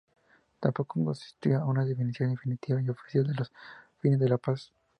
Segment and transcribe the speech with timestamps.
[0.59, 3.51] Tampoco constituía una definición definitiva y oficial de los
[4.01, 4.71] fines de la paz.